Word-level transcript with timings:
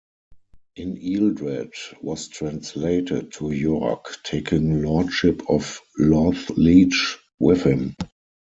In 0.77 0.95
Ealdred 0.97 1.73
was 2.01 2.27
translated 2.27 3.31
to 3.33 3.51
York, 3.51 4.17
taking 4.23 4.81
lordship 4.81 5.43
of 5.47 5.79
Lorthleach 5.99 7.19
with 7.39 7.61
him. 7.65 7.95